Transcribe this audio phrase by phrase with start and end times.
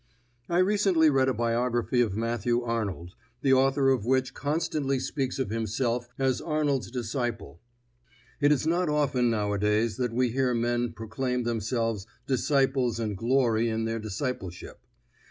[0.49, 3.13] I recently read a biography of Matthew Arnold,
[3.43, 7.59] the author of which constantly speaks of himself as Arnold's disciple.
[8.39, 13.85] It is not often nowadays that we hear men proclaim themselves disciples and glory in
[13.85, 14.79] their discipleship.